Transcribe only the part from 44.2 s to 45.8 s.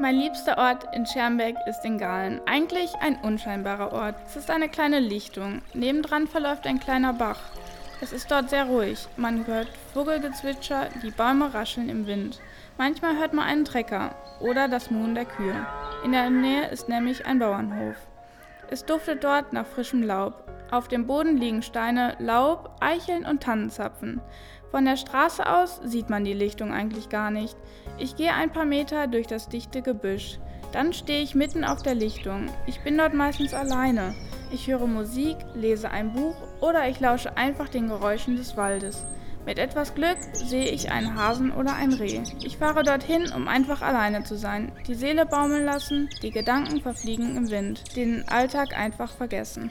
zu sein, die Seele baumeln